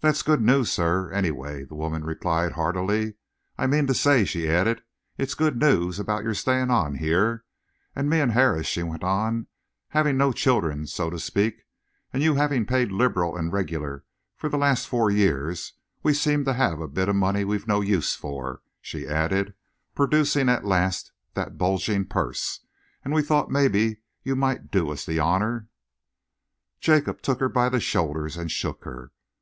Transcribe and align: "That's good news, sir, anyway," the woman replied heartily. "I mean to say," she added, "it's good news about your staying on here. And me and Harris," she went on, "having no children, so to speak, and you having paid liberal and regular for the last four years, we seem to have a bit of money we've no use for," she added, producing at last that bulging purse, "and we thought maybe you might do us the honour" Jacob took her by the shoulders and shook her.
"That's 0.00 0.22
good 0.22 0.40
news, 0.40 0.72
sir, 0.72 1.12
anyway," 1.12 1.64
the 1.64 1.74
woman 1.74 2.02
replied 2.02 2.52
heartily. 2.52 3.16
"I 3.58 3.66
mean 3.66 3.86
to 3.88 3.92
say," 3.92 4.24
she 4.24 4.48
added, 4.48 4.82
"it's 5.18 5.34
good 5.34 5.60
news 5.60 5.98
about 6.00 6.22
your 6.24 6.32
staying 6.32 6.70
on 6.70 6.94
here. 6.94 7.44
And 7.94 8.08
me 8.08 8.20
and 8.20 8.32
Harris," 8.32 8.66
she 8.66 8.82
went 8.82 9.04
on, 9.04 9.48
"having 9.88 10.16
no 10.16 10.32
children, 10.32 10.86
so 10.86 11.10
to 11.10 11.18
speak, 11.18 11.66
and 12.10 12.22
you 12.22 12.36
having 12.36 12.64
paid 12.64 12.90
liberal 12.90 13.36
and 13.36 13.52
regular 13.52 14.02
for 14.34 14.48
the 14.48 14.56
last 14.56 14.88
four 14.88 15.10
years, 15.10 15.74
we 16.02 16.14
seem 16.14 16.42
to 16.46 16.54
have 16.54 16.80
a 16.80 16.88
bit 16.88 17.10
of 17.10 17.16
money 17.16 17.44
we've 17.44 17.68
no 17.68 17.82
use 17.82 18.14
for," 18.14 18.62
she 18.80 19.06
added, 19.06 19.52
producing 19.94 20.48
at 20.48 20.64
last 20.64 21.12
that 21.34 21.58
bulging 21.58 22.06
purse, 22.06 22.60
"and 23.04 23.12
we 23.12 23.20
thought 23.20 23.50
maybe 23.50 23.98
you 24.22 24.34
might 24.34 24.70
do 24.70 24.88
us 24.90 25.04
the 25.04 25.20
honour" 25.20 25.68
Jacob 26.80 27.20
took 27.20 27.40
her 27.40 27.48
by 27.50 27.68
the 27.68 27.78
shoulders 27.78 28.38
and 28.38 28.50
shook 28.50 28.84
her. 28.84 29.12